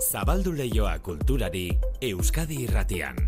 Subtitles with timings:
[0.00, 1.66] Zabaldu leioa kulturari
[2.00, 3.18] Euskadi irratian.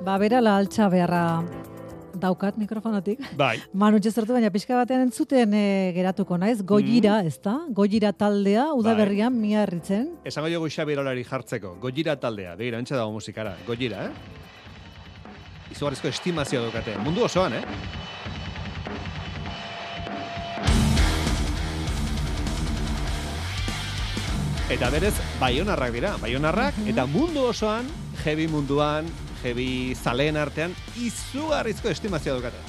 [0.00, 1.44] Ba, bera la altxa beharra
[2.16, 3.20] daukat mikrofonotik.
[3.36, 3.58] Bai.
[3.84, 7.58] Manu txezertu baina pixka batean entzuten e, geratuko naiz, goira, ez da?
[7.68, 9.50] Goira taldea, udaberrian Bai.
[9.50, 10.14] miarritzen.
[10.24, 11.76] Esango jogu Xabirolari jartzeko.
[11.84, 13.58] Gojira taldea, begira, entxe dago musikara.
[13.68, 14.47] Gojira, eh?
[15.78, 16.96] Izugarrizko estimazio dukate.
[17.06, 17.62] Mundu osoan, eh?
[24.74, 26.10] Eta berez, baionarrak dira.
[26.20, 27.88] Baionarrak, eta mundu osoan,
[28.24, 29.08] heavy munduan,
[29.42, 30.74] heavy zaleen artean,
[31.08, 32.60] izugarrizko estimazio dukate.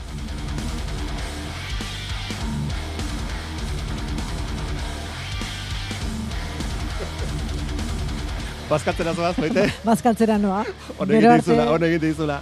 [8.70, 9.64] Bazkatzera zoaz, baite?
[9.86, 10.62] Bazkaltzera noa.
[11.00, 12.36] Honek Gero egite dizula, arte- honek egite dizula.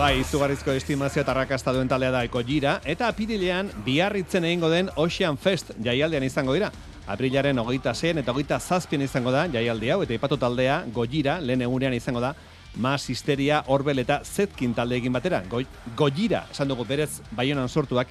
[0.00, 5.36] Bai, izugarrizko estimazio eta arrakasta duen taldea da Gojira, eta apirilean biarritzen egingo den Ocean
[5.36, 6.70] Fest jaialdean izango dira.
[7.10, 11.66] Aprilaren hogeita zen eta hogeita zazpien izango da jaialdi hau, eta ipatu taldea Gojira, lehen
[11.66, 12.32] egunean izango da,
[12.76, 15.42] Mas Histeria, Orbel eta Zetkin taldeekin batera.
[15.50, 15.60] Go,
[15.98, 18.08] Gojira, esan dugu berez, baionan sortuak,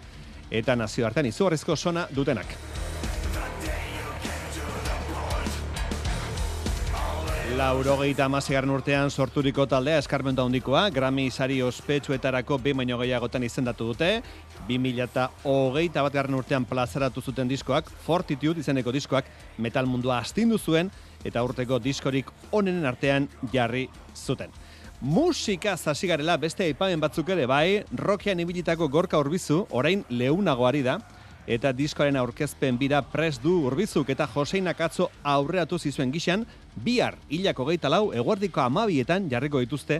[0.52, 2.54] eta nazioartean izugarrizko sona dutenak.
[7.60, 14.08] Laurogeita amasegarren urtean sorturiko taldea eskarmentu handikoa, Grammy sari ospetsuetarako behin baino gehiagotan izendatu dute,
[14.70, 20.88] 2008 bat garren urtean plazaratu zuten diskoak, Fortitude izeneko diskoak, metal mundua astindu zuen,
[21.28, 24.56] eta urteko diskorik onenen artean jarri zuten.
[25.02, 31.02] Musika zasigarela beste aipamen batzuk ere bai, rockean ibilitako gorka urbizu, orain leunagoari da,
[31.50, 36.46] eta diskoaren aurkezpen bira pres du urbizuk eta Joseinak atzo aurreatu zizuen gixan,
[36.78, 40.00] bihar hilako geita lau eguerdiko amabietan jarriko dituzte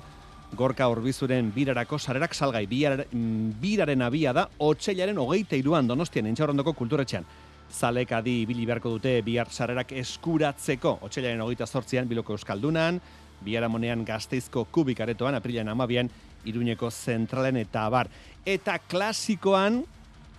[0.54, 6.74] Gorka Urbizuren birarako sarerak salgai birar, mm, biraren abia da otxailaren hogeita iruan donostian entxaurrondoko
[6.74, 7.26] kulturetxean.
[7.70, 13.00] Zalek adi ibili beharko dute bihar sarerak eskuratzeko otxailaren hogeita zortzian biloko euskaldunan,
[13.42, 16.10] biharamonean gazteizko kubik aretoan, aprilaren amabian,
[16.46, 18.10] iruñeko zentralen eta abar.
[18.46, 19.84] Eta klasikoan,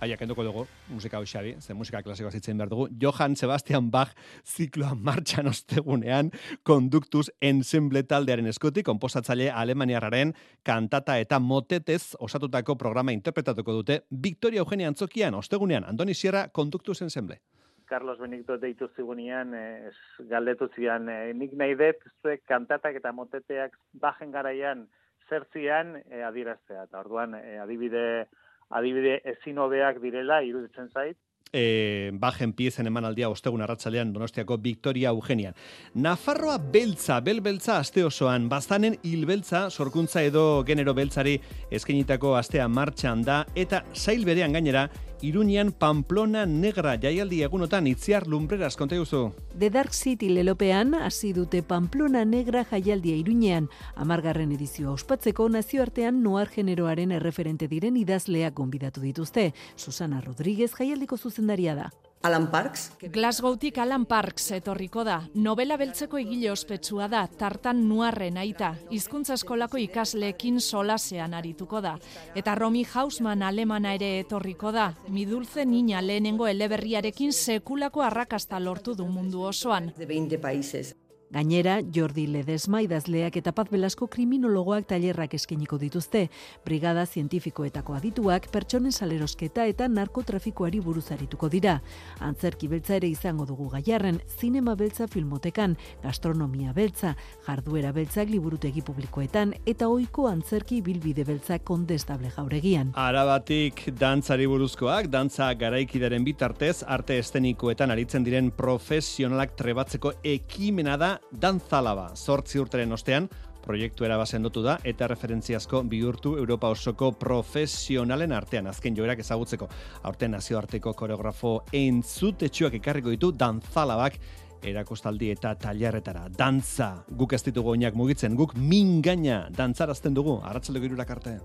[0.01, 2.87] Aia, kenduko dugu, musika hau xabi, ze musika klasikoa zitzen behar dugu.
[3.01, 6.31] Johann Sebastian Bach zikloa martxan ostegunean,
[6.65, 10.33] konduktuz ensemble taldearen eskutik, komposatzaile alemaniarraren
[10.65, 17.37] kantata eta motetez osatutako programa interpretatuko dute Victoria Eugenia Antzokian, ostegunean, Andoni Sierra, konduktuz ensemble.
[17.85, 19.91] Carlos Benito deitu zigunean, eh,
[20.31, 24.87] galdetu zian, eh, nik nahi dut zuek kantatak eta moteteak bajen garaian
[25.29, 26.87] zertzian eh, adieraztea.
[26.89, 28.27] Eta orduan, eh, adibide,
[28.71, 31.17] adibide ezin hobeak direla, iruditzen zait,
[31.53, 35.55] e, bajen piezen emanaldia ostegun arratsalean Donostiako Victoria Eugenian.
[35.95, 41.37] Nafarroa beltza, belbeltza aste osoan, bazanen hilbeltza, sorkuntza edo genero beltzari
[41.71, 44.87] eskenitako astea martxan da, eta sail berean gainera,
[45.23, 49.33] Iruñean Pamplona Negra jaialdi egunotan itziar lumbreras konta guzu.
[49.57, 56.49] The Dark City lelopean hasi dute Pamplona Negra jaialdia iruñean, amargarren edizioa ospatzeko nazioartean noar
[56.49, 59.51] generoaren erreferente diren idazleak gonbidatu dituzte.
[59.75, 61.91] Susana Rodríguez jaialdiko zuzendaria da.
[62.23, 65.23] Alan Parks, Glasgowtik Alan Parks etorriko da.
[65.33, 68.75] Novela beltzeko egile ospetsua da, tartan nuarren aita.
[68.93, 71.95] Hizkuntza eskolako ikasleekin solasean arituko da.
[72.35, 74.91] Eta Romy Hausman alemana ere etorriko da.
[75.09, 79.93] Midulze nina lehenengo eleberriarekin sekulako arrakasta lortu du mundu osoan.
[79.97, 80.95] de 20 países.
[81.31, 86.25] Gainera, Jordi Ledesma idazleak eta Paz Velasco kriminologoak tailerrak eskeniko dituzte.
[86.65, 91.77] Brigada zientifikoetako adituak pertsonen salerosketa eta narkotrafikoari buruz arituko dira.
[92.19, 97.13] Antzerki beltza ere izango dugu gaiarren, zinema beltza filmotekan, gastronomia beltza,
[97.47, 102.91] jarduera beltzak liburutegi publikoetan eta ohiko antzerki bilbide beltzak kondestable jauregian.
[102.99, 112.11] Arabatik dantzari buruzkoak, dantza garaikidaren bitartez, arte estenikoetan aritzen diren profesionalak trebatzeko ekimena da dantzalaba.
[112.15, 113.29] Zortzi urteren ostean,
[113.61, 119.69] proiektu erabazendotu da eta referentziazko bihurtu Europa osoko profesionalen artean azken joerak ezagutzeko.
[120.03, 124.17] Aurten nazioarteko koreografo entzutetxuak ekarriko ditu dantzalabak
[124.61, 126.27] erakustaldi eta tailerretara.
[126.37, 131.37] Dantza, guk ez ditugu oinak mugitzen, guk mingaina dantzarazten dugu, arratsaldeko hirurak arte.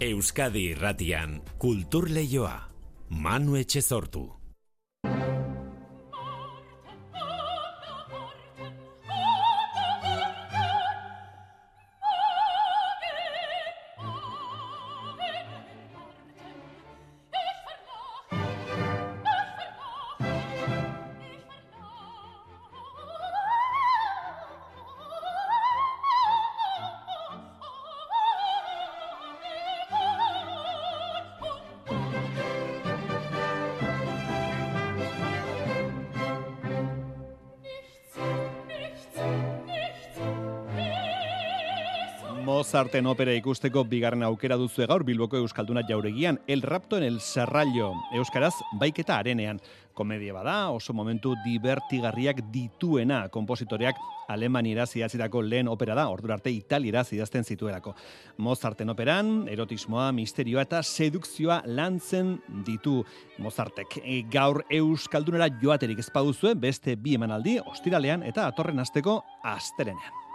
[0.00, 2.56] Euskadi irratian, kultur leioa.
[3.10, 4.39] Manu Etxezortu.
[42.70, 47.88] Mozarten opera ikusteko bigarren aukera duzu gaur Bilboko Euskalduna jauregian, El Rapto en el Serrallo,
[48.14, 49.58] Euskaraz baiketa arenean.
[49.92, 57.08] Komedia bada, oso momentu divertigarriak dituena kompositoreak Alemanieraz idatzitako lehen opera da, ordura arte Italieraz
[57.12, 57.96] idazten zituelako.
[58.38, 62.36] Mozarten operan, erotismoa, misterioa eta sedukzioa lantzen
[62.70, 63.00] ditu
[63.42, 63.98] Mozartek.
[64.04, 69.24] E, gaur Euskaldunera joaterik ezpaduzue, beste bi emanaldi, ostiralean eta atorren asteko
[69.58, 70.29] asterenean.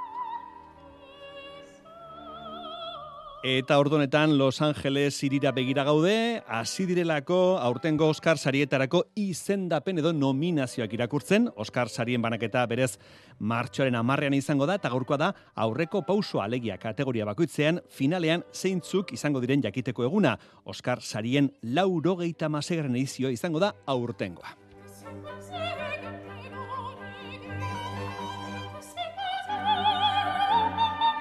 [3.47, 10.95] Eta ordonetan Los Angeles irira begira gaude, hasi direlako aurtengo Oscar sarietarako izendapen edo nominazioak
[10.97, 12.97] irakurtzen, Oscar sarien banaketa berez
[13.37, 19.43] martxoaren amarrean izango da, eta gaurkoa da aurreko pauso alegia kategoria bakoitzean, finalean zeintzuk izango
[19.45, 24.57] diren jakiteko eguna, Oscar sarien laurogeita masegaren edizioa izango da aurtengoa.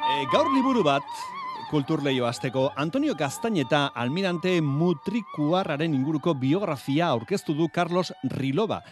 [0.08, 1.04] E, gaur liburu bat,
[1.70, 8.82] kulturleio azteko, Antonio Gaztañeta almirante mutrikuarraren inguruko biografia aurkeztu du Carlos Riloba.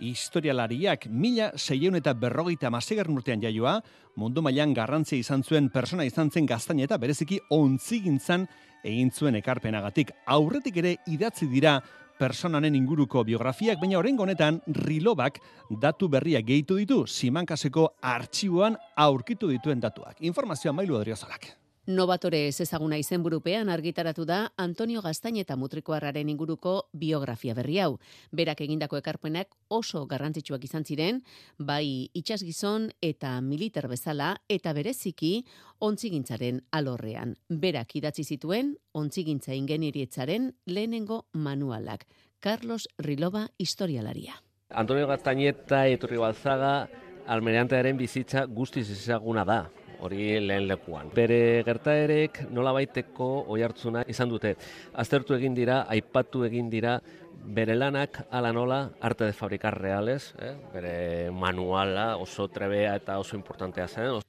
[0.00, 3.78] Historialariak mila seieun eta berrogeita masegar urtean jaioa,
[4.16, 8.48] mundu mailan garrantzia izan zuen persona izan zen Gaztañeta bereziki ontzigintzan
[8.84, 10.12] egin zuen ekarpenagatik.
[10.26, 11.80] Aurretik ere idatzi dira
[12.18, 15.40] personanen inguruko biografiak, baina horren honetan Rilobak
[15.80, 20.20] datu berriak gehitu ditu, simankaseko artxiboan aurkitu dituen datuak.
[20.20, 21.61] Informazioa mailu adriozalak.
[21.86, 27.96] Novatore ez ezaguna izenburupean argitaratu da Antonio Gaztaineta mutrikoarraren inguruko biografia berri hau.
[28.30, 31.18] Berak egindako ekarpenak oso garrantzitsuak izan ziren,
[31.58, 35.44] bai itxasgizon eta militer bezala eta bereziki
[35.80, 37.34] ontzigintzaren alorrean.
[37.50, 42.06] Berak idatzi zituen ontzigintza ingenierietzaren lehenengo manualak.
[42.38, 44.38] Carlos Riloba historialaria.
[44.70, 46.86] Antonio Gaztaineta etorri balzaga
[47.26, 49.60] almereantearen bizitza guztiz ezaguna da
[50.02, 51.12] hori lehen lekuan.
[51.14, 54.56] Bere gertaerek nola baiteko oi hartzuna izan dute.
[54.98, 56.98] Aztertu egin dira, aipatu egin dira,
[57.42, 60.54] bere lanak ala nola arte de fabricar reales, eh?
[60.74, 60.96] bere
[61.30, 64.21] manuala oso trebea eta oso importantea zen.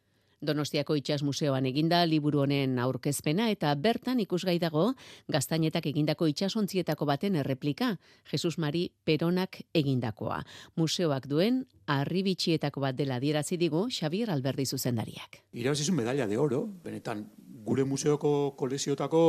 [0.44, 4.90] Donostiako Itxas Museoan eginda liburu honen aurkezpena eta bertan ikusgai dago
[5.32, 7.94] gaztainetak egindako itxasontzietako baten erreplika,
[8.30, 10.42] Jesus Mari Peronak egindakoa.
[10.76, 15.40] Museoak duen arribitxietako bat dela dierazi digu Xavier Alberdi zuzendariak.
[15.54, 17.26] Irabazizun medalla de oro, benetan
[17.64, 19.24] gure museoko koleziotako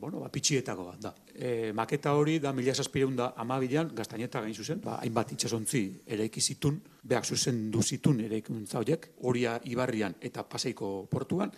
[0.00, 1.12] bueno, ba, pitxietako bat da.
[1.34, 6.26] E, maketa hori da mila saspireun da amabilan gaztaineta gain zuzen, ba, hainbat itxasontzi ere
[6.30, 11.52] ikizitun, behak zuzen duzitun ere ikuntza horiek, horia ibarrian eta paseiko portuan,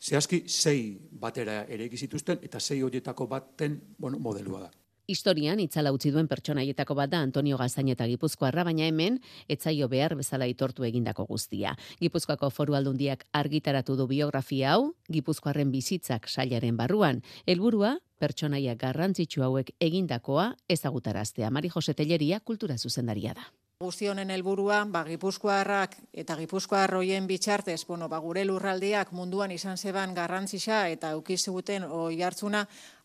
[0.00, 4.70] zehazki sei batera ere ikizituzten eta sei horietako baten bueno, modelua da.
[5.06, 9.18] Historian itzala utzi duen pertsonaietako bat da Antonio Gazaineta Gipuzkoarra, baina hemen
[9.52, 11.74] etzaio behar bezala itortu egindako guztia.
[12.00, 17.20] Gipuzkoako foru aldundiak argitaratu du biografia hau, Gipuzkoarren bizitzak sailaren barruan.
[17.44, 21.50] Helburua pertsonaia garrantzitsu hauek egindakoa ezagutaraztea.
[21.50, 23.44] Mari Jose Telleria kultura zuzendaria da.
[23.82, 29.76] Guzti honen helburua, ba, Gipuzkoarrak eta Gipuzkoar hoien bitxartez, bueno, ba, gure lurraldiak munduan izan
[29.76, 32.60] zeban garrantzisa eta ukizuguten oi hartzuna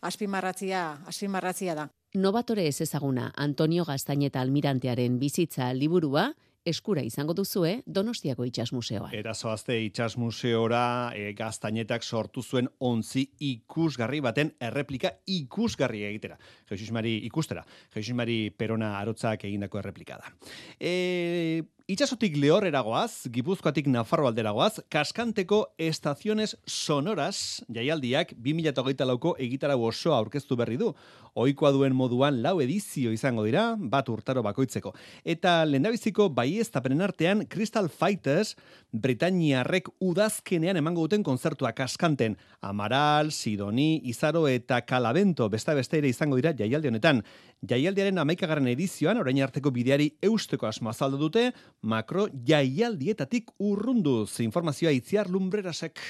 [0.05, 1.87] azpimarratzia, azpimarratzia da.
[2.13, 6.27] Novatore ez ezaguna Antonio Gaztaineta Almirantearen bizitza liburua,
[6.69, 9.13] eskura izango duzue Donostiako Itxas Museoan.
[9.15, 10.83] Erazoazte Itxas Museora
[11.15, 16.37] e, gaztainetak sortu zuen onzi ikusgarri baten erreplika ikusgarri egitera.
[16.69, 17.65] Jesus Mari ikustera.
[17.95, 20.33] Jesus Mari Perona arotzak egindako erreplika da.
[20.79, 29.73] E, Itxasotik lehorrera goaz, Gipuzkoatik Nafarro aldera goaz, kaskanteko estaziones sonoras, jaialdiak 2008 lauko egitara
[29.73, 30.91] osoa aurkeztu berri du.
[31.39, 34.91] Oikoa duen moduan lau edizio izango dira, bat urtaro bakoitzeko.
[35.23, 38.55] Eta lendabiziko bai ez artean, Crystal Fighters,
[38.91, 42.35] Britainiarrek udazkenean emango duten konzertua kaskanten.
[42.61, 47.23] Amaral, Sidoni, Izaro eta Kalabento, besta beste ere izango dira jaialdi honetan.
[47.69, 55.29] Jaialdiaren amaikagarren edizioan, orain arteko bideari eusteko asmo azaldu dute, makro jaialdietatik urrunduz informazioa itziar
[55.29, 56.03] lumbrerasek.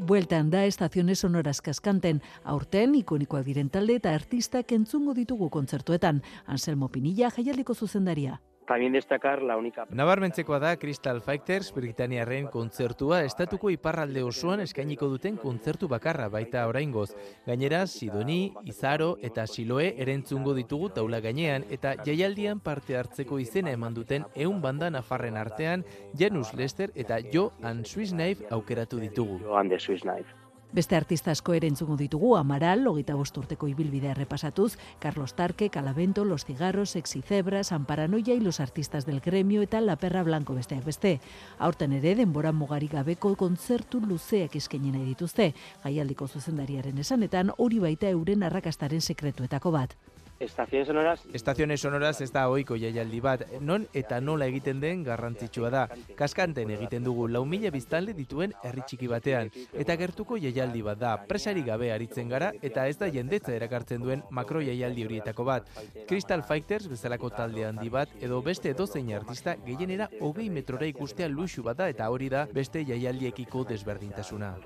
[0.00, 6.22] Bueltan da estaciones sonoras kaskanten, aurten ikonikoak diren talde eta artistak entzungo ditugu kontzertuetan.
[6.46, 8.38] Anselmo Pinilla jaialdiko zuzendaria.
[8.70, 9.84] También destacar la única...
[9.90, 17.08] Nabarmentzekoa da Crystal Fighters Britaniarren kontzertua estatuko iparralde osoan eskainiko duten kontzertu bakarra baita oraingoz.
[17.48, 23.96] Gainera, Sidoni, Izaro eta Siloe erentzungo ditugu taula gainean eta jaialdian parte hartzeko izena eman
[23.98, 25.82] duten eun banda nafarren artean
[26.14, 29.40] Janus Lester eta Jo and Swiss Knife aukeratu ditugu.
[29.42, 30.39] Jo and the Swiss Knife.
[30.72, 36.44] Beste artista asko ere entzungo ditugu, Amaral, logita urteko ibilbidea repasatuz, Carlos Tarque, Calavento, Los
[36.44, 40.84] Cigarros, Sexy Zebra, San Paranoia y los artistas del gremio eta La Perra Blanco besteak
[40.84, 41.20] beste.
[41.58, 45.54] Aurten ere, denbora mugari gabeko kontzertu luzeak eskenien nahi dituzte.
[45.82, 49.98] Jaialdiko zuzendariaren esanetan, hori baita euren arrakastaren sekretuetako bat.
[50.40, 55.68] Estaciones sonoras Estaciones sonoras ez da ohiko jaialdi bat, non eta nola egiten den garrantzitsua
[55.74, 55.82] da.
[56.16, 59.52] Kaskanten egiten dugu lau mila biztanle dituen herri txiki batean,
[59.84, 64.24] eta gertuko jaialdi bat da, presari gabe aritzen gara, eta ez da jendetza erakartzen duen
[64.30, 65.68] makro jaialdi horietako bat.
[66.08, 71.62] Crystal Fighters bezalako talde handi bat, edo beste edozein artista gehienera hogei metrora ikustea luxu
[71.68, 74.56] bat da, eta hori da beste jaialdiekiko desberdintasuna.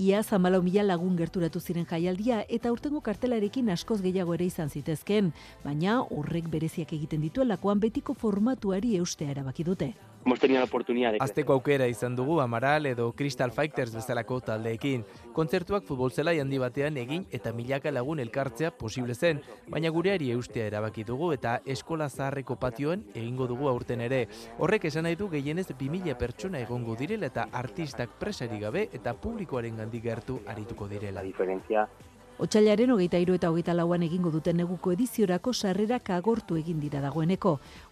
[0.00, 5.28] Ia zamalau mila lagun gerturatu ziren jaialdia eta urtengo kartelarekin askoz gehiago ere izan zitezken,
[5.64, 9.90] baina horrek bereziak egiten dituelakoan betiko formatuari eustea erabaki dute.
[10.24, 15.04] Hemos tenido la oportunidad de Azteko aukera izan dugu Amaral edo Crystal Fighters bezalako taldeekin.
[15.32, 20.66] Kontzertuak futbol zelai handi batean egin eta milaka lagun elkartzea posible zen, baina gureari eustea
[20.66, 24.26] erabaki dugu eta eskola zaharreko patioan egingo dugu aurten ere.
[24.58, 29.76] Horrek esan nahi du gehienez 2000 pertsona egongo direla eta artistak presari gabe eta publikoaren
[29.76, 31.22] gandik gertu arituko direla.
[31.22, 31.88] diferencia
[32.40, 37.50] Otsailaren hogeita iru eta hogeita lauan egingo duten neguko ediziorako sarrerak agortu egin dira dagoeneko.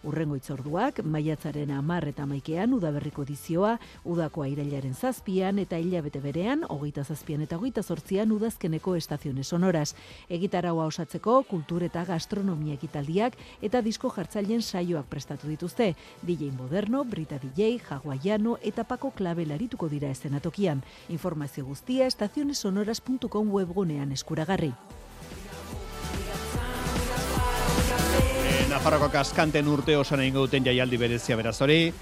[0.08, 3.74] Urrengo itzorduak, maiatzaren amar eta maikean, udaberriko edizioa,
[4.08, 9.92] udako airailaren zazpian eta hilabete berean, hogeita zazpian eta hogeita zortzian udazkeneko estaziones sonoras.
[10.30, 15.90] Egitaraua osatzeko, kultur eta gastronomia ekitaldiak eta disko jartzailen saioak prestatu dituzte.
[16.22, 20.80] DJ Moderno, Brita DJ, Jaguaiano eta Pako Klabe larituko dira estenatokian.
[21.10, 24.72] Informazio guztia estazionesonoras.com webgunean eskuragarri.
[28.48, 31.92] E, Nafarroko kaskanten urte osan egingo duten jaialdi berezia beraz hori.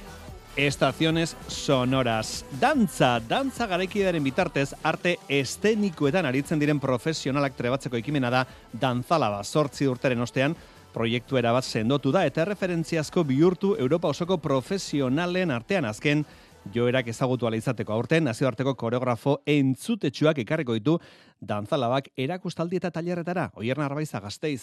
[0.57, 2.45] Estaciones sonoras.
[2.61, 10.25] Dantza, dantza garaikidearen bitartez, arte estenikoetan aritzen diren profesionalak trebatzeko ekimena da dantzalaba sortzi urteren
[10.25, 10.57] ostean,
[10.97, 16.25] proiektu erabat sendotu da eta referentziazko bihurtu Europa osoko profesionalen artean azken
[16.75, 20.99] joerak ezagutu ala izateko aurten nazioarteko koreografo entzutetsuak ekarriko ditu
[21.41, 23.51] dantzalabak erakustaldi eta tailerretara.
[23.55, 24.63] Oierna Arbaiza Gasteiz.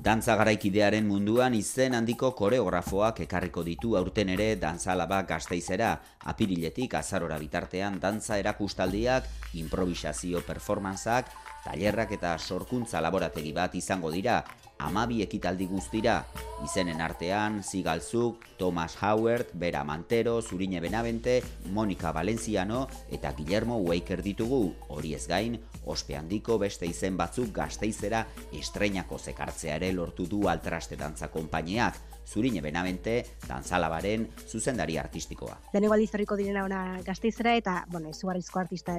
[0.00, 5.90] Dantza garaikidearen munduan izen handiko koreografoak ekarriko ditu aurten ere dantzalaba gazteizera.
[6.32, 9.28] Apiriletik azarora bitartean dantza erakustaldiak,
[9.60, 11.28] improvisazio performanzak,
[11.66, 14.40] tailerrak eta sorkuntza laborategi bat izango dira,
[14.80, 16.24] amabi ekitaldi guztira.
[16.64, 24.74] Izenen artean, Zigalzuk, Thomas Howard, Bera Mantero, Zurine Benavente, Monika Valenciano eta Guillermo Weiker ditugu.
[24.88, 30.96] Hori ez gain, ospe handiko beste izen batzuk gazteizera estreinako zekartzea ere lortu du altraste
[30.96, 32.00] dantza konpainiak.
[32.30, 35.56] Zurine Benavente, dantzalabaren zuzendari artistikoa.
[35.72, 38.94] Lehenengo aldiz horriko direna ona gazteizera eta, bueno, izugarrizko artista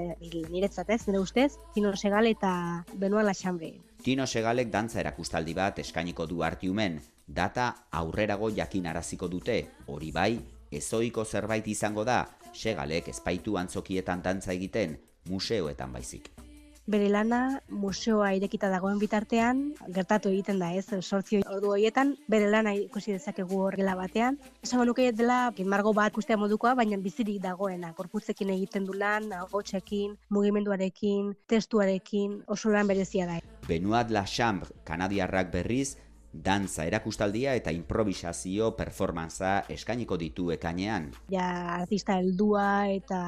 [0.52, 2.52] niretzat ez, nire ustez, Tino Segal eta
[2.94, 3.72] Benoa Laxambre.
[4.04, 10.34] Tino Segalek dantza erakustaldi bat eskainiko du artiumen, data aurrerago jakinaraziko dute, hori bai,
[10.72, 16.34] ezoiko zerbait izango da, Segalek espaitu antzokietan dantza egiten, museoetan baizik.
[16.92, 19.60] Bere lana museoa irekita dagoen bitartean,
[19.96, 24.36] gertatu egiten da ez, sortzi ordu horietan, bere lana ikusi dezakegu horrela batean.
[24.66, 25.38] Esango nuke dela,
[25.74, 32.76] margo bat ikustea modukoa, baina bizirik dagoena, korputzekin egiten du lan, agotxekin, mugimenduarekin, testuarekin, oso
[32.76, 33.40] lan berezia da.
[33.70, 35.96] Benoit Lachambre, kanadiarrak berriz,
[36.32, 41.10] dantza erakustaldia eta improvisazio performantza eskainiko ditu ekainean.
[41.32, 43.20] Ja, artista heldua eta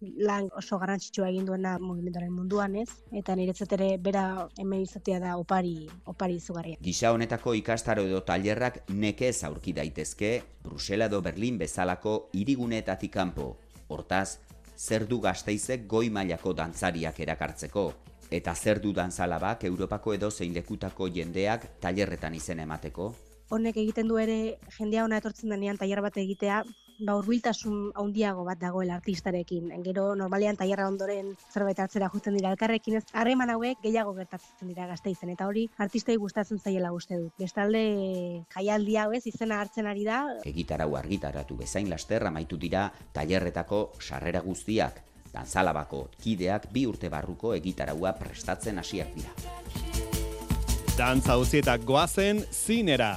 [0.00, 2.88] lan oso garrantzitsua egin duena mugimenduaren munduan, ez?
[3.12, 6.78] Eta niretzat ere bera hemen izatea da opari, opari izugarria.
[6.82, 13.56] Gisa honetako ikastaro edo tailerrak nekez aurki daitezke Brusela edo Berlin bezalako hirigunetatik kanpo.
[13.88, 14.38] Hortaz,
[14.76, 17.92] zer du gazteizek goi mailako dantzariak erakartzeko.
[18.30, 23.12] Eta zer du dantzalabak Europako edo zein lekutako jendeak tailerretan izen emateko?
[23.54, 26.64] Honek egiten du ere jendea ona etortzen denean tailer bat egitea,
[27.06, 29.70] ba hurbiltasun handiago bat dagoela artistarekin.
[29.84, 33.04] Gero normalean tailerra ondoren zerbait hartzera jotzen dira elkarrekin ez.
[33.12, 37.34] Harreman hauek gehiago gertatzen dira gazteizen eta hori artistei gustatzen zaiela uste dut.
[37.38, 37.84] Bestalde
[38.56, 40.24] jaialdi hau ez izena hartzen ari da.
[40.42, 45.04] Egitarau argitaratu bezain laster amaitu dira tailerretako sarrera guztiak.
[45.36, 49.34] Dantzalabako kideak bi urte barruko egitaraua prestatzen hasiak dira.
[50.96, 53.12] Dantza uzietak goazen zinera.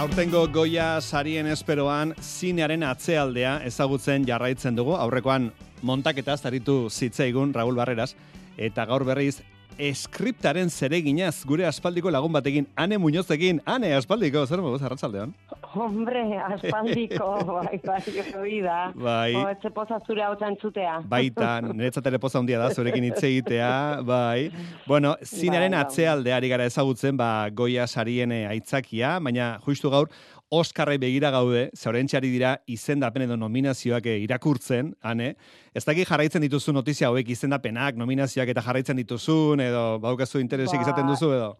[0.00, 4.94] Aurtengo goia sarien esperoan zinearen atzealdea ezagutzen jarraitzen dugu.
[4.96, 5.50] Aurrekoan
[5.82, 8.14] montaketa zaritu zitzaigun Raúl Barreras
[8.56, 9.42] eta gaur berriz
[9.88, 13.60] eskriptaren zereginaz gure aspaldiko lagun batekin, Ane Muñozekin.
[13.64, 15.32] Ane, aspaldiko, zer mogu, arratsaldean?
[15.74, 18.00] Hombre, aspaldiko, bai, bai,
[18.36, 18.78] hori da.
[18.94, 19.34] Bai.
[19.38, 20.98] O, etxe poza zure hau txantzutea.
[21.10, 23.70] Baita, niretzat ere poza handia da, zurekin hitz egitea,
[24.06, 24.50] bai.
[24.86, 25.86] Bueno, zinaren Bai, bai.
[25.86, 30.10] atzealdeari gara ezagutzen, ba, goia sarien eh, aitzakia, baina justu gaur,
[30.50, 35.36] Oskarrai begira gaude, zaurentxari dira izendapen edo nominazioak eh, irakurtzen, ane.
[35.74, 40.88] Ez dakit jarraitzen dituzu notizia hauek izendapenak, nominazioak eta jarraitzen dituzun, edo baukazu interesik Ba,
[40.88, 41.52] izaten duzu, edo?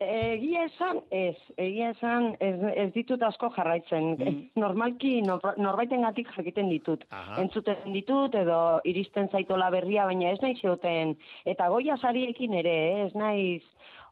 [0.00, 1.36] Egia esan, ez.
[1.60, 4.14] Egia esan, ez, ez ditut asko jarraitzen.
[4.62, 7.04] Normalki, nor, norbaiten gatik jakiten ditut.
[7.42, 11.18] Entzuten ditut, edo iristen zaitola berria, baina ez nahi zeuten.
[11.44, 13.60] Eta goia sariekin ere, eh, ez naiz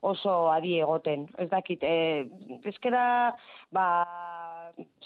[0.01, 1.29] oso adi egoten.
[1.39, 2.27] Ez dakit, eh,
[2.65, 3.35] ezkera,
[3.71, 3.87] ba,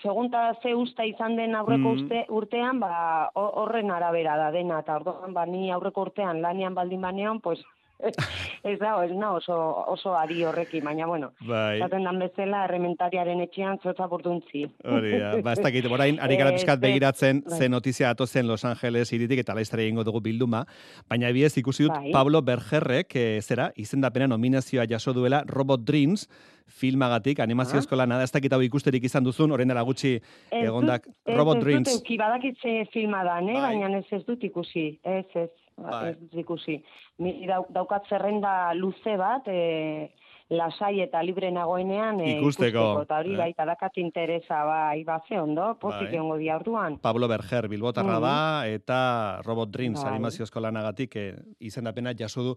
[0.03, 2.03] segunta ze usta izan den aurreko Mm.
[2.03, 6.75] uste, urtean, ba, ho- horren arabera da dena, eta orduan, ba, ni aurreko urtean lanian
[6.75, 7.63] baldin banean, pues,
[8.71, 9.55] ez da, ez na oso,
[9.93, 11.77] oso ari horrekin, baina, bueno, Bai.
[11.79, 14.65] esaten dan bezala, errementariaren etxean zotza burduntzi.
[14.85, 17.59] Hori da, ba, ez dakit, orain, ari gara Eh, pixkat ze- begiratzen, bai.
[17.59, 20.65] ze notizia atozen Los Angeles iritik eta laiztara egingo dugu bilduma,
[21.09, 22.11] baina ebiez ikusi dut Bai.
[22.13, 26.29] Pablo Bergerrek, eh, zera, izendapena nominazioa jaso duela Robot Dreams,
[26.67, 28.07] filmagatik, animazio Ah.
[28.07, 30.15] nada, ez dakit hau ikusterik izan duzun, orain dela gutxi
[30.51, 31.89] Ez egondak dut- ez- Robot ez Dreams.
[31.89, 33.53] dut euki, badakit ze filma da, ne?
[33.53, 33.61] Bai.
[33.79, 35.51] baina ez ez dut ikusi, ez ez,
[35.91, 36.11] Bai.
[36.11, 36.83] ez dut ikusi.
[37.19, 40.13] Ni dau, daukat zerrenda luze bat, e,
[40.53, 43.37] lasai eta libre nagoenean e, Ikusteko, eta hori eh.
[43.39, 46.15] bai, eta dakat interesa bai, ba, ze ondo, pozik Bai.
[46.17, 46.99] egongo dia orduan.
[46.99, 48.23] Pablo Berger, Bilbotarra Mhm.
[48.23, 50.13] da, eta Robot Dreams, Bai.
[50.13, 52.57] animazio eskolanagatik, eh, izendapena jaso du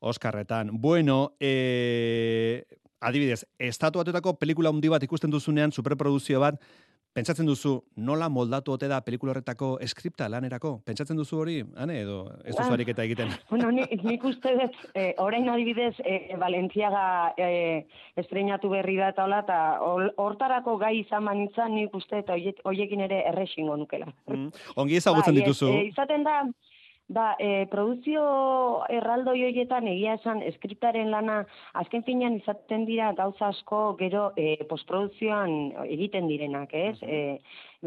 [0.00, 0.70] Oskarretan.
[0.72, 2.64] Bueno, eh,
[3.00, 6.60] adibidez, estatu batuetako pelikula handi bat ikusten duzunean, superproduzio bat,
[7.16, 10.74] pentsatzen duzu, nola moldatu ote da pelikula horretako eskripta lanerako?
[10.84, 12.74] Pentsatzen duzu hori, ane, edo ez duzu Ah.
[12.76, 13.32] ariketa egiten?
[13.50, 17.86] Bueno, ni, nik uste dut, eh, orain adibidez, eh, Valentziaga eh,
[18.20, 23.00] estrenatu berri da eta hola, eta hor- hortarako gai izan manitzan, nik uste eta hoiekin
[23.08, 24.06] ere erresingo nukela.
[24.28, 24.50] Mm.
[24.76, 25.72] Ongi ezagutzen Bai, ez, dituzu.
[25.72, 26.42] eh, izaten da,
[27.08, 28.22] ba, e, produzio
[28.90, 31.38] erraldoi horietan egia esan eskriptaren lana,
[31.82, 36.96] azken finean izaten dira gauza asko gero e, postproduzioan egiten direnak, ez?
[37.02, 37.38] E,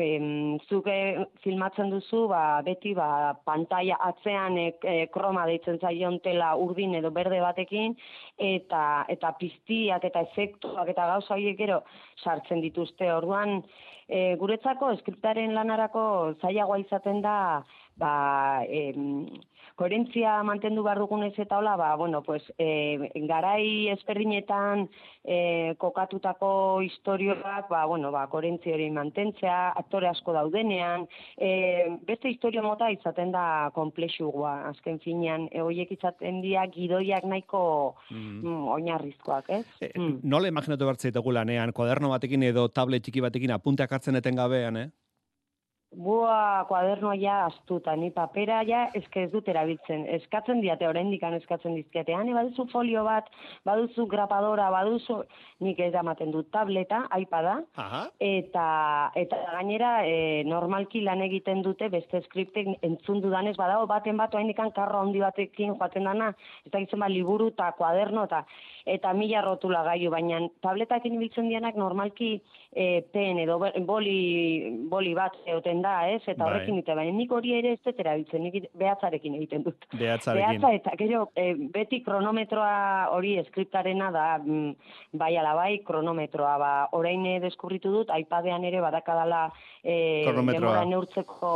[0.03, 6.19] em, zuk eh, filmatzen duzu, ba, beti ba, pantalla atzean e, e, kroma deitzen zaion
[6.25, 7.95] tela urdin edo berde batekin,
[8.37, 11.83] eta eta piztiak eta efektuak eta gauza horiek gero
[12.23, 13.11] sartzen dituzte.
[13.13, 13.61] Orduan,
[14.09, 16.03] e, guretzako eskriptaren lanarako
[16.41, 17.37] zailagoa izaten da
[17.99, 19.27] ba, em,
[19.79, 22.97] koherentzia mantendu behar dugunez eta hola, ba, bueno, pues, e,
[23.29, 24.87] garai ezberdinetan
[25.23, 32.61] e, kokatutako historioak, ba, bueno, ba, koherentzia hori mantentzea, aktore asko daudenean, e, beste historio
[32.61, 39.65] mota izaten da komplexugua, azken finean, e, horiek izaten dira gidoiak nahiko mm, oinarrizkoak, ez?
[39.81, 44.77] Eh, Nola imaginatu bertzeitugu lanean, kuaderno batekin edo tablet txiki batekin apunteak hartzen eten gabean,
[44.77, 44.89] eh?
[45.89, 50.03] Bua, kuadernoa ja astuta, ni papera ja eske ez dut erabiltzen.
[50.19, 52.13] Eskatzen diate oraindik han eskatzen dizkiate.
[52.13, 53.31] Hane baduzu folio bat,
[53.65, 55.17] baduzu grapadora, baduzu
[55.65, 58.03] nik ez ematen dut tableta, iPada, Aha.
[58.21, 58.65] eta
[59.17, 64.61] eta gainera e, normalki lan egiten dute beste skriptek entzun dudanez badago baten bat oraindik
[64.75, 68.45] karro handi batekin joaten dana, ez da ba liburu eta kuaderno eta
[68.85, 72.31] eta mila rotula gaiu, baina tabletakin ibiltzen dianak normalki
[72.73, 75.35] e, pen edo boli, boli bat
[75.79, 76.21] egoten da, ez?
[76.27, 76.49] Eta Bai.
[76.49, 79.85] horrekin ite, baina nik hori ere ez dut erabiltzen, nik behatzarekin egiten dut.
[79.93, 80.61] Behatzarekin.
[80.61, 84.75] Behatza eta gero e, beti kronometroa hori eskriptarena da mm,
[85.13, 89.49] bai ala bai kronometroa ba orain eh, deskubritu dut iPadean ere badakadala
[89.83, 90.59] e, Kronometroa.
[90.59, 91.51] denbora neurtzeko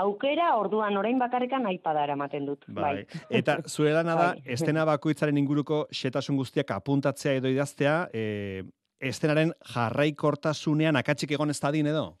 [0.00, 3.04] aukera orduan orain bakarrikan iPada eramaten dut Bai.
[3.30, 4.42] Eta zure lana da, Bai.
[4.54, 8.62] estena bakoitzaren inguruko xetasun guztiak apuntatzea edo idaztea, e,
[9.00, 12.20] estenaren jarraikortasunean akatsik egon ez dadin edo?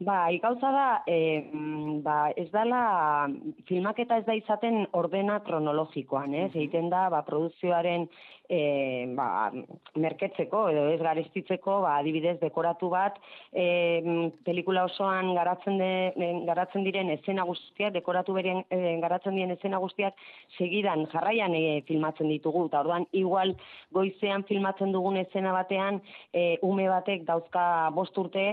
[0.00, 3.28] Bai, gauza da, e, mm, ba, ez dala,
[3.68, 6.50] filmaketa ez da izaten ordena kronologikoan, ez?
[6.54, 8.08] Egiten da, ba, produzioaren
[8.48, 9.50] e, ba,
[9.96, 13.16] merketzeko edo ez garestitzeko, ba, adibidez dekoratu bat,
[13.52, 19.56] e, mm, pelikula osoan garatzen, de, garatzen diren escena guztiak, dekoratu beren e, garatzen diren
[19.56, 20.18] escena guztiak,
[20.58, 23.54] segidan jarraian e, filmatzen ditugu, eta orduan igual
[23.94, 26.02] goizean filmatzen dugun escena batean,
[26.32, 28.48] e, ume batek dauzka bost urte,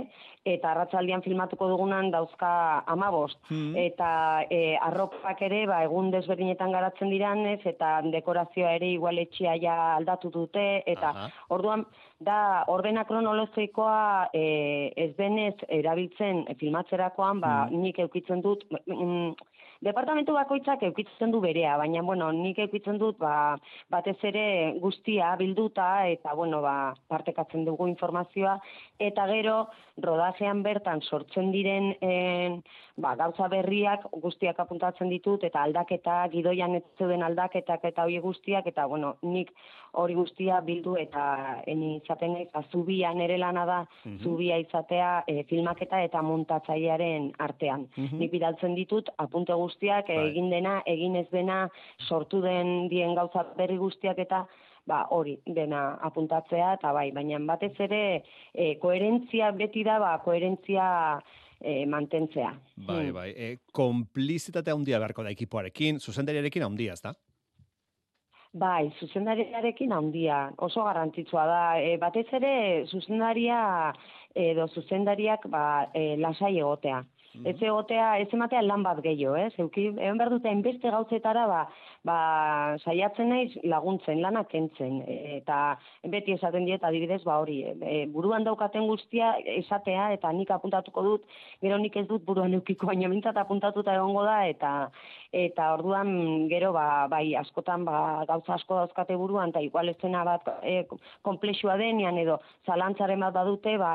[0.47, 3.37] eta arratzaldian filmatuko dugunan dauzka amabost.
[3.51, 3.75] Mhm.
[3.77, 4.09] Eta
[4.49, 10.31] e, arropak ere, ba, egun desberdinetan garatzen diranez, eta dekorazioa ere igual etxea ja aldatu
[10.33, 11.29] dute, eta Aha.
[11.49, 11.85] orduan,
[12.21, 14.43] da, ordena kronologikoa e,
[14.95, 19.33] ez denez erabiltzen filmatzerakoan, ba, nik eukitzen dut, mm,
[19.81, 23.57] departamentu bakoitzak eukitzen du berea, baina, bueno, nik eukitzen dut, ba,
[23.89, 24.45] batez ere
[24.79, 28.59] guztia bilduta, eta, bueno, ba, partekatzen dugu informazioa,
[29.01, 29.55] eta gero,
[30.01, 32.61] rodajean bertan sortzen diren en,
[33.01, 38.67] ba, gauza berriak guztiak apuntatzen ditut, eta aldaketa, gidoian ez zeuden aldaketak eta hori guztiak,
[38.69, 39.49] eta, bueno, nik
[39.97, 44.19] hori guztia bildu eta eni izaten naiz, ba, zubia nere lana da, Mhm.
[44.23, 47.87] zubia izatea e, filmaketa eta montatzailearen artean.
[47.97, 48.17] Mhm.
[48.19, 50.27] Nik bidaltzen ditut, apunte guztiak, Bai.
[50.29, 51.63] egin dena, egin ez dena,
[52.07, 54.45] sortu den dien gauza berri guztiak eta
[54.85, 61.19] ba, hori dena apuntatzea, eta bai, baina batez ere e, koherentzia beti da, ba, koherentzia
[61.61, 62.51] e, mantentzea.
[62.87, 63.13] Bai, Mm.
[63.13, 63.29] bai.
[63.37, 67.13] E, konplizitate handia beharko da ekipoarekin, zuzendariarekin handia, ez da?
[68.53, 71.61] Bai, zuzendariarekin handia, oso garrantzitsua da.
[71.79, 73.93] E, batez ere, zuzendaria
[74.35, 77.03] edo zuzendariak ba, e, lasai egotea.
[77.45, 79.53] Ez egotea, ez ematea lan bat gehiago, ez?
[79.63, 81.61] Euki, egon behar dute, enbeste gauzetara, ba,
[82.07, 82.17] ba,
[82.83, 84.99] saiatzen naiz laguntzen, lanak kentzen.
[85.07, 85.61] E, eta
[86.11, 91.39] beti esaten diet, adibidez, ba hori, e, buruan daukaten guztia esatea, eta nik apuntatuko dut,
[91.63, 94.75] gero nik ez dut buruan eukiko, baina mintzat apuntatuta egongo da, eta
[95.31, 100.47] eta orduan gero ba, bai askotan ba, gauza asko dauzkate buruan eta igual ezena bat
[100.61, 100.83] e,
[101.23, 103.93] komplexua denean edo zalantzaren bat badute ba,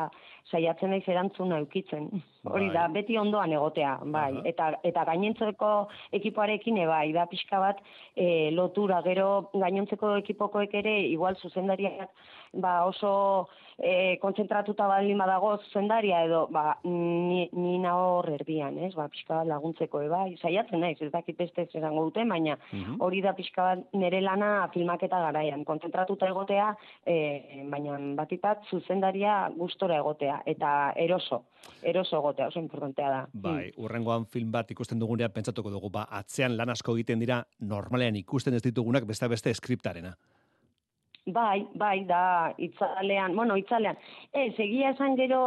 [0.51, 2.09] saiatzen naiz erantzuna eukitzen.
[2.47, 4.31] Hori da, beti ondoan egotea, bai.
[4.39, 4.47] Aha.
[4.53, 5.73] Eta, eta gainontzeko
[6.21, 7.83] ekipoarekin e, bai, da pixka bat
[8.15, 12.11] e, lotura, gero gainontzeko ekipokoek ere igual zuzendariak
[12.57, 18.95] ba, oso e, kontzentratuta baldin badago zuzendaria edo ba, ni, ni hor erdian, ez?
[18.97, 22.57] Ba, pixka bat laguntzeko e, bai, saiatzen naiz, ez dakit beste ez esango dute, baina
[22.73, 22.97] Mhm.
[23.01, 29.97] hori da pixka bat nire lana filmaketa garaian, kontzentratuta egotea, e, baina batipat zuzendaria gustora
[29.99, 31.45] egotea, eta eroso,
[31.83, 33.27] eroso egotea, oso importantea da.
[33.33, 38.17] Bai, urrengoan film bat ikusten dugunean pentsatuko dugu, ba, atzean lan asko egiten dira normalean
[38.17, 40.17] ikusten ez ditugunak beste beste skriptarena.
[41.27, 43.97] Bai, bai, da, itzalean, bueno, itzalean,
[44.31, 45.41] ez, egia esan gero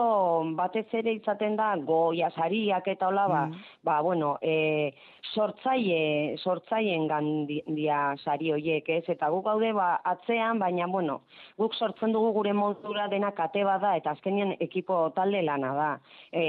[0.58, 3.44] batez ere izaten da goia sariak eta hola, ba,
[3.88, 4.92] ba, bueno, e,
[5.32, 11.22] sortzaile, sortzaileen gandia sari hoiek, ez, eta guk gaude, ba, atzean, baina, bueno,
[11.56, 15.90] guk sortzen dugu gure modura dena kate bada, eta azkenien ekipo talde lana da,
[16.34, 16.44] e,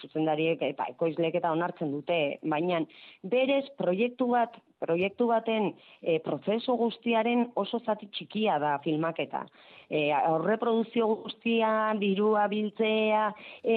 [0.00, 2.82] zuzendariek eta ekoizlek eta onartzen dute, baina
[3.22, 5.70] berez proiektu bat proiektu baten
[6.02, 9.44] e, prozesu guztiaren oso zati txikia da filmaketa.
[9.92, 13.26] E, aurreproduzio guztia, dirua biltzea,
[13.62, 13.76] e,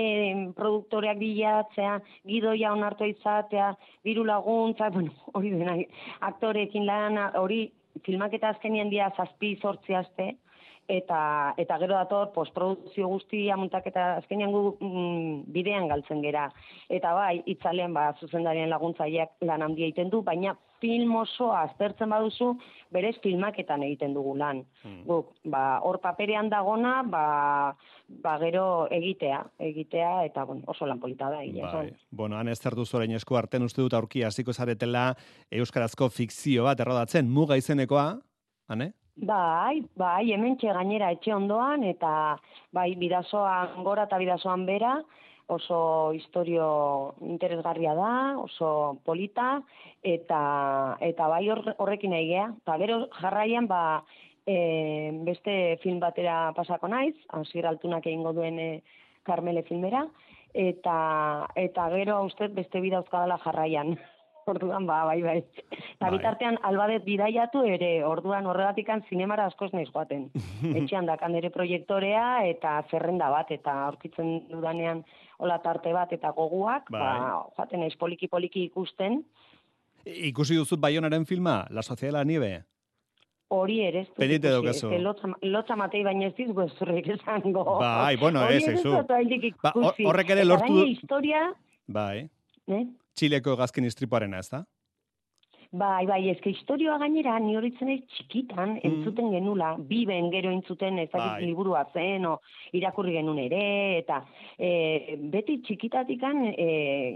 [0.57, 3.73] produktoreak bilatzea, gidoia onartu izatea,
[4.07, 5.77] diru laguntza, bueno, hori dena,
[6.31, 7.65] aktorekin lana, hori
[8.05, 10.33] filmaketa azkenien dia zazpi zortzi aste,
[10.87, 16.45] eta eta gero dator postprodukzio guztia muntaketa azkenean gu mm, bidean galtzen gera
[16.89, 22.53] eta bai itzalean ba zuzendarien laguntzaileak lan handia egiten du baina film osoa aztertzen baduzu
[22.93, 24.63] berez filmaketan egiten dugu lan
[25.05, 27.75] guk ba hor paperean dagona ba
[28.07, 31.93] ba gero egitea egitea eta bueno oso lan polita da egia Bai.
[32.11, 35.13] Bueno, han eztertu zorain esku arten uste dut aurki hasiko zaretela
[35.51, 38.05] euskarazko fikzio bat errodatzen muga izenekoa,
[38.69, 38.91] ane?
[39.15, 42.35] Bai, bai, hementxe gainera etxe ondoan, eta
[42.75, 44.97] bai, bidazoan gora eta bidazoan bera,
[45.47, 49.61] oso historio interesgarria da, oso polita,
[50.03, 52.47] eta, eta bai hor, horrekin nahi gea.
[52.63, 54.03] Eta gero jarraian, ba,
[54.45, 58.69] e, beste film batera pasako naiz, hasier altunak egingo duen e,
[59.25, 60.05] Carmele filmera,
[60.53, 60.97] eta,
[61.55, 63.95] eta gero uste beste bidauzkadala jarraian.
[64.45, 65.39] Orduan, ba, bai, bai.
[65.73, 66.11] Eta Bai.
[66.19, 70.27] bitartean albadet bidaiatu ere, orduan horregatikan zinemara askoz naiz joaten.
[70.77, 75.01] Etxean dakan ere proiektorea eta zerrenda bat, eta aurkitzen dudanean
[75.41, 77.01] hola tarte bat eta goguak, Bai.
[77.01, 79.23] ba, joaten naiz poliki-poliki ikusten,
[80.05, 82.63] Ikusi duzu Baionaren filma, La Sociedad de la Nieve?
[83.47, 84.91] hori ere ez Pendiente daukazu.
[85.01, 87.63] Lotza, lotza matei baina ez dizu ezurrik esango.
[87.79, 91.41] Bai, bueno, ez, oraindik Ba, horrek ere Eta lortu du- historia,
[91.87, 92.29] Bai.
[92.67, 92.83] eh?
[93.15, 94.63] Txileko hegazkin istripuarena, ez da?
[95.75, 101.09] Bai, bai, eske historioa gainera ni horitzen naiz txikitan entzuten genula, biben gero entzuten ez
[101.11, 101.45] dakit Bai.
[101.49, 102.37] liburua zen o
[102.77, 103.63] irakurri genuen ere
[103.97, 104.21] eta
[104.57, 106.67] e, beti txikitatikan e,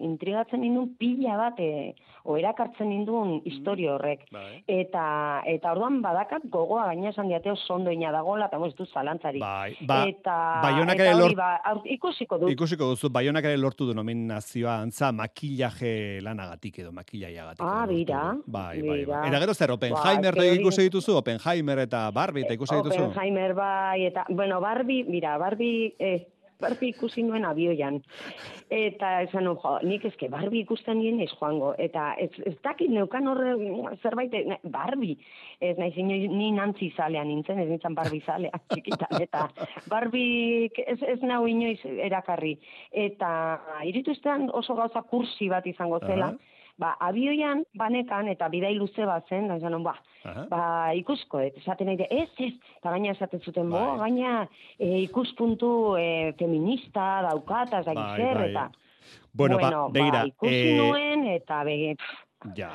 [0.03, 1.93] intrigatzen nindun pila bat e,
[2.27, 4.25] o erakartzen nindun historio horrek.
[4.35, 4.59] Bai.
[4.67, 5.05] Eta
[5.47, 9.39] eta orduan badakat gogoa gaina esan diate oso ondo ina dagoela eta ez du zalantzarik.
[9.41, 12.51] Bai, ba, eta Baionak ere hori lort- ba, aur- ikusiko dut.
[12.51, 17.63] Ikusiko duzu, Baionak ere lortu du nominazioa antza makillaje lanagatik edo makillaiagatik.
[17.63, 18.23] Ah, bira.
[18.49, 19.05] Bai, bai, bai.
[19.05, 19.27] bira.
[19.29, 21.15] Eta gero zer, Oppenheimer Ba, teoria- ikusi dituzu?
[21.21, 23.03] Oppenheimer eta Barbie eta ikusi dituzu?
[23.11, 26.25] Oppenheimer bai, eta, bueno, Barbie, mira, Barbie, eh,
[26.59, 28.01] Barbie ikusi nuen abioian.
[28.69, 31.69] Eta esan jo, nik eske Barbie ikusten nien ez joango.
[31.79, 33.53] Eta ez, ez dakit neukan horre
[34.03, 35.15] zerbait, ne, Barbie.
[35.61, 39.21] Ez zinoi, ni nantzi zalea nintzen, ez nintzen Barbie zalea, txikitan.
[39.21, 39.47] Eta
[39.87, 42.57] Barbie ez, ez nau inoiz erakarri.
[42.91, 43.31] Eta
[43.87, 46.33] irituztean oso gauza kursi bat izango zela.
[46.33, 46.57] Aha.
[46.79, 50.45] Ba, abioian, banekan, eta bidai luze bat zen, da esan, ba, Aha.
[50.47, 50.61] ba,
[50.95, 53.97] ikusko, et, esaten nahi ez, ez, eta gaina esaten zuten, bo, Bai.
[54.05, 54.35] gaina
[54.79, 56.07] e, ikuspuntu e,
[56.39, 58.51] feminista daukata, ez da Bai, zer, bai.
[58.53, 58.69] eta,
[59.33, 61.95] Bueno, ba, begira, ba, ikusi eh, nuen, eta bege,
[62.55, 62.69] Ja,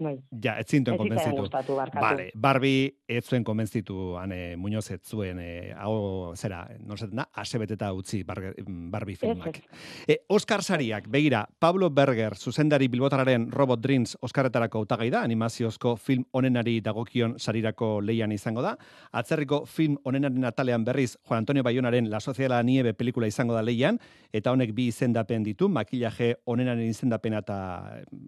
[0.00, 0.16] bai.
[0.42, 1.46] ja, ez zintuen konbentzitu.
[1.94, 7.92] Vale, Barbie ez zuen konbentzitu, ane, Muñoz ez zuen, e, hau, zera, no na, asebeteta
[7.92, 9.62] utzi Bar- Barbie filmak.
[10.06, 16.24] E, Oscar sariak, begira, Pablo Berger, zuzendari bilbotararen Robot Dreams Oscarretarako hautagai da, animaziozko film
[16.32, 18.76] onenari dagokion sarirako leian izango da.
[19.12, 23.54] Atzerriko film onenaren atalean berriz, Juan Antonio Bayonaren La Sociedad de la Nieve pelikula izango
[23.54, 23.98] da leian,
[24.32, 27.58] eta honek bi izendapen ditu, makillaje onenaren izendapena eta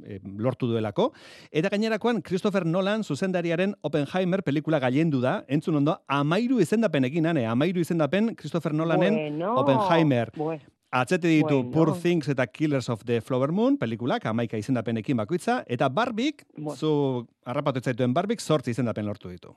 [0.04, 1.12] e, lortu duelako.
[1.50, 7.80] Eta gainerakoan, Christopher Nolan zuzendariaren Oppenheimer pelikula gailendu da, entzun ondo, amairu izendapenekin, ane, amairu
[7.80, 10.30] izendapen Christopher Nolanen Bueno, Oppenheimer.
[10.36, 10.60] bue-
[10.94, 11.70] Atzete ditu Bueno.
[11.70, 16.44] Poor Things eta Killers of the Flower Moon pelikulak, amaika izendapenekin bakoitza, eta Barbik,
[16.76, 19.54] zu harrapatu ez zaituen Barbik, zortzi izendapen lortu ditu.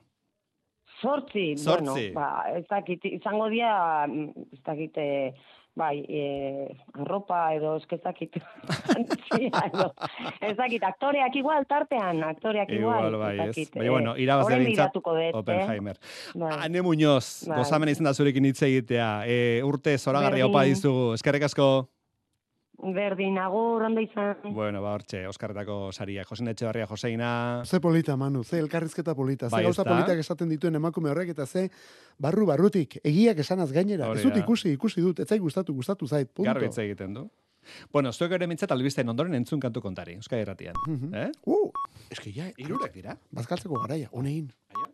[1.02, 2.12] Zortzi, Zortzi.
[2.12, 5.34] bueno, ba, ez dakit, izango dia, mm, ez dakit, eh,
[5.76, 6.22] bai, e,
[6.96, 7.74] arropa edo
[8.88, 9.90] jantzia edo,
[10.40, 14.14] ez dakit, aktoreak igual tartean, aktoreak igual, Igual, bai, ez Baina, bueno,
[14.94, 15.30] dut, eh?
[15.36, 15.98] Oppenheimer.
[16.34, 16.52] Bai.
[16.66, 17.58] Ane Muñoz, Bai.
[17.60, 19.10] gozamen izan da zurekin hitz egitea.
[19.28, 20.54] E, urte zoragarria Berdin.
[20.54, 21.12] opa dizugu.
[21.18, 21.68] Eskerrik asko.
[22.78, 24.36] Berdin, agur, ondo izan.
[24.52, 26.24] Bueno, ba, hortxe, Oskarretako saria.
[26.28, 27.62] Josen Etxebarria, Joseina.
[27.64, 29.48] Ze polita, Manu, ze elkarrizketa polita.
[29.48, 31.70] Ze Bai, gauza politak esaten dituen emakume horrek, eta ze
[32.18, 34.12] barru barrutik, egiak esanaz gainera.
[34.12, 36.50] Ez dut ikusi, ikusi dut, ez zait gustatu, gustatu zait, punto.
[36.50, 37.28] Garbi hitz egiten du.
[37.92, 40.76] Bueno, zuek ere mintzat albisten ondoren entzun kantu kontari, Euskadi Erratian.
[41.12, 41.30] Eh?
[41.46, 41.70] Uh,
[42.12, 43.16] eske ja, irurek dira.
[43.34, 44.52] Bazkaltzeko garaia, honein.
[44.74, 44.92] Aio.